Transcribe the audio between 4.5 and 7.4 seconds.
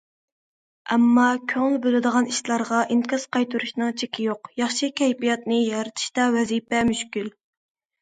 ياخشى كەيپىياتنى يارىتىشتا ۋەزىپە مۈشكۈل.